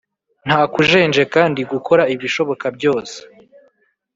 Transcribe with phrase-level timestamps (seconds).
[0.47, 3.17] Nta kujenjeka, ndi gukora ibishoboka byose